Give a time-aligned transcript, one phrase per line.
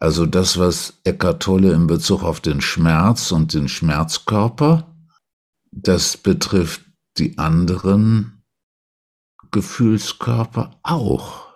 [0.00, 4.94] Also das, was Eckart Tolle in Bezug auf den Schmerz und den Schmerzkörper,
[5.70, 6.82] das betrifft
[7.18, 8.42] die anderen
[9.50, 11.48] Gefühlskörper auch.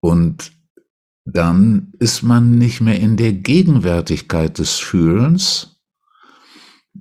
[0.00, 0.52] Und
[1.24, 5.80] dann ist man nicht mehr in der Gegenwärtigkeit des Fühlens,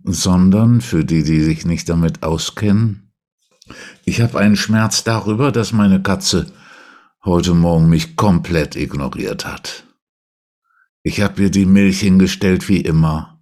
[0.04, 3.06] sondern für die, die sich nicht damit auskennen,
[4.04, 6.46] ich habe einen Schmerz darüber, dass meine Katze
[7.24, 9.85] heute Morgen mich komplett ignoriert hat.
[11.08, 13.40] Ich habe ihr die Milch hingestellt wie immer.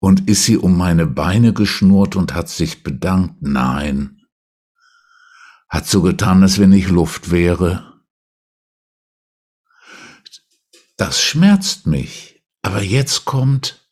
[0.00, 3.40] Und ist sie um meine Beine geschnurrt und hat sich bedankt?
[3.42, 4.22] Nein.
[5.68, 8.02] Hat so getan, als wenn ich Luft wäre.
[10.96, 12.42] Das schmerzt mich.
[12.60, 13.88] Aber jetzt kommt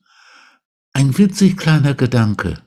[0.93, 2.61] ein winzig kleiner Gedanke.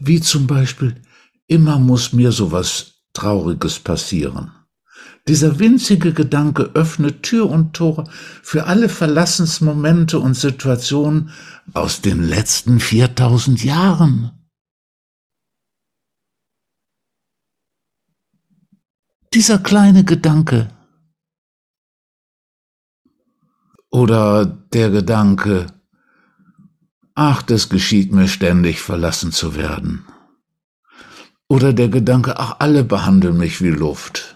[0.00, 1.02] Wie zum Beispiel,
[1.46, 4.63] immer muss mir sowas Trauriges passieren.
[5.26, 8.04] Dieser winzige Gedanke öffnet Tür und Tor
[8.42, 11.30] für alle Verlassensmomente und Situationen
[11.72, 14.32] aus den letzten 4000 Jahren.
[19.32, 20.68] Dieser kleine Gedanke.
[23.90, 25.68] Oder der Gedanke,
[27.14, 30.04] ach, das geschieht mir ständig, verlassen zu werden.
[31.48, 34.33] Oder der Gedanke, ach, alle behandeln mich wie Luft.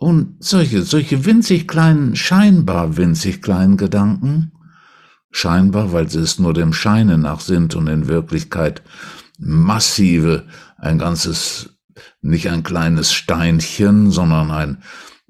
[0.00, 4.52] Und solche, solche winzig kleinen, scheinbar winzig kleinen Gedanken,
[5.30, 8.80] scheinbar, weil sie es nur dem Scheine nach sind und in Wirklichkeit
[9.38, 10.46] massive,
[10.78, 11.76] ein ganzes,
[12.22, 14.82] nicht ein kleines Steinchen, sondern ein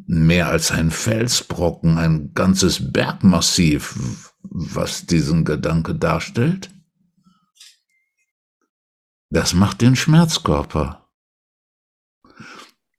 [0.07, 6.71] mehr als ein Felsbrocken, ein ganzes Bergmassiv, was diesen Gedanke darstellt.
[9.31, 11.00] Das macht den Schmerzkörper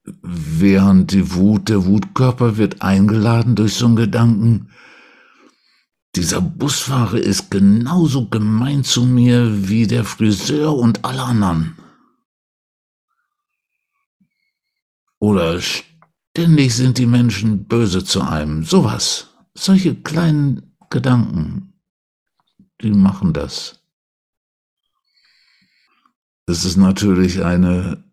[0.03, 4.69] während die Wut, der Wutkörper wird eingeladen durch so einen Gedanken,
[6.15, 11.77] dieser Busfahrer ist genauso gemein zu mir wie der Friseur und alle anderen.
[15.19, 18.63] Oder ständig sind die Menschen böse zu einem.
[18.63, 19.29] Sowas.
[19.53, 21.73] Solche kleinen Gedanken,
[22.81, 23.81] die machen das.
[26.47, 28.10] Es ist natürlich eine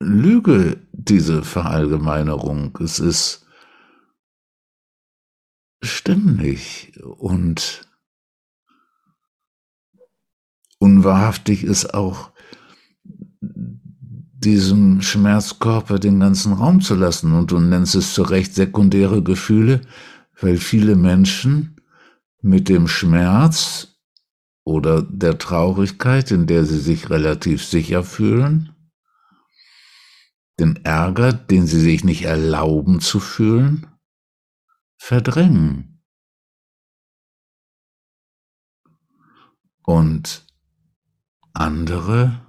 [0.00, 2.76] Lüge, diese Verallgemeinerung.
[2.80, 3.46] Es ist
[5.82, 7.86] ständig und
[10.78, 12.30] unwahrhaftig ist auch
[13.42, 17.34] diesem Schmerzkörper den ganzen Raum zu lassen.
[17.34, 19.82] Und du nennst es zu Recht sekundäre Gefühle,
[20.40, 21.76] weil viele Menschen
[22.40, 23.98] mit dem Schmerz
[24.64, 28.70] oder der Traurigkeit, in der sie sich relativ sicher fühlen,
[30.60, 33.86] den Ärger, den sie sich nicht erlauben zu fühlen,
[34.98, 36.02] verdrängen.
[39.82, 40.46] Und
[41.52, 42.46] andere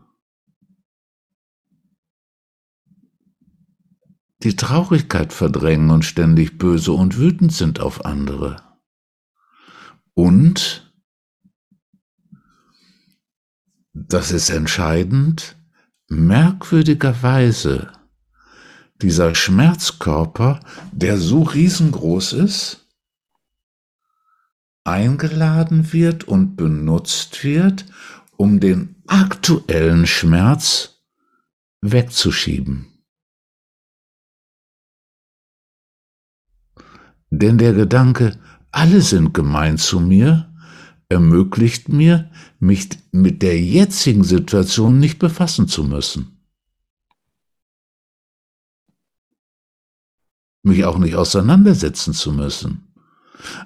[4.44, 8.58] die Traurigkeit verdrängen und ständig böse und wütend sind auf andere.
[10.14, 10.92] Und,
[13.94, 15.56] das ist entscheidend,
[16.08, 17.92] merkwürdigerweise
[19.02, 20.60] dieser Schmerzkörper,
[20.92, 22.88] der so riesengroß ist,
[24.84, 27.86] eingeladen wird und benutzt wird,
[28.38, 31.02] um den aktuellen Schmerz
[31.82, 32.88] wegzuschieben.
[37.30, 38.38] Denn der Gedanke,
[38.72, 40.54] alle sind gemein zu mir,
[41.10, 42.30] ermöglicht mir,
[42.60, 46.41] mich mit der jetzigen Situation nicht befassen zu müssen.
[50.64, 52.94] Mich auch nicht auseinandersetzen zu müssen,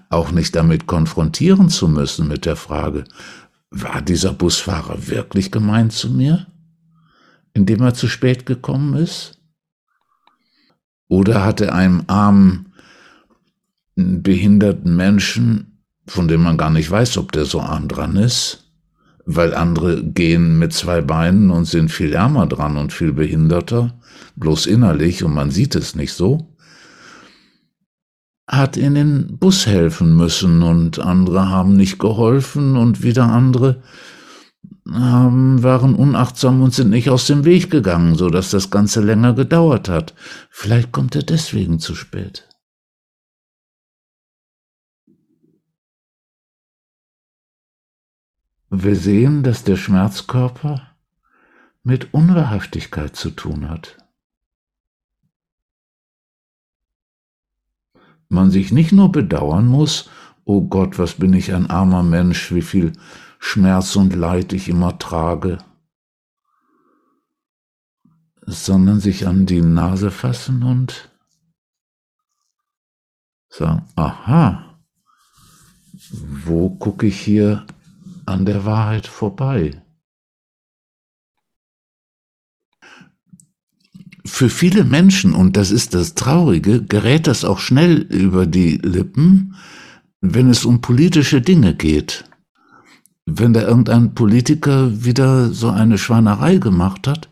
[0.09, 3.03] auch nicht damit konfrontieren zu müssen mit der Frage,
[3.69, 6.47] war dieser Busfahrer wirklich gemeint zu mir,
[7.53, 9.39] indem er zu spät gekommen ist?
[11.07, 12.73] Oder hat er einem armen,
[13.95, 18.71] behinderten Menschen, von dem man gar nicht weiß, ob der so arm dran ist,
[19.25, 23.97] weil andere gehen mit zwei Beinen und sind viel ärmer dran und viel behinderter,
[24.35, 26.54] bloß innerlich und man sieht es nicht so,
[28.47, 33.81] hat in den Bus helfen müssen und andere haben nicht geholfen und wieder andere
[34.91, 39.33] haben, waren unachtsam und sind nicht aus dem Weg gegangen, so dass das Ganze länger
[39.33, 40.13] gedauert hat.
[40.49, 42.47] Vielleicht kommt er deswegen zu spät.
[48.69, 50.95] Wir sehen, dass der Schmerzkörper
[51.83, 54.04] mit Unwahrhaftigkeit zu tun hat.
[58.29, 60.09] Man sich nicht nur bedauern muss,
[60.45, 62.93] oh Gott, was bin ich ein armer Mensch, wie viel
[63.39, 65.57] Schmerz und Leid ich immer trage,
[68.41, 71.09] sondern sich an die Nase fassen und
[73.49, 74.79] sagen, aha,
[76.45, 77.65] wo gucke ich hier
[78.25, 79.84] an der Wahrheit vorbei?
[84.35, 89.55] Für viele Menschen, und das ist das Traurige, gerät das auch schnell über die Lippen,
[90.19, 92.25] wenn es um politische Dinge geht.
[93.25, 97.29] Wenn da irgendein Politiker wieder so eine Schweinerei gemacht hat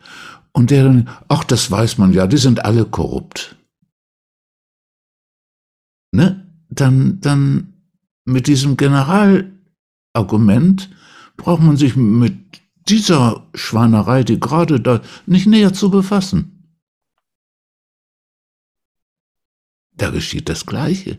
[0.54, 3.58] und der dann, ach, das weiß man ja, die sind alle korrupt.
[6.14, 6.48] Ne?
[6.70, 7.74] Dann, dann
[8.24, 10.90] mit diesem Generalargument
[11.36, 16.53] braucht man sich mit dieser Schweinerei, die gerade da, nicht näher zu befassen.
[20.04, 21.18] Da geschieht das Gleiche.